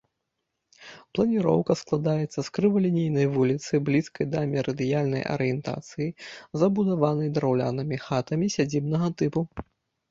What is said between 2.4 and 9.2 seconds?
з крывалінейнай вуліцы, блізкай да мерыдыянальнай арыентацыі забудаванай драўлянымі хатамі сядзібнага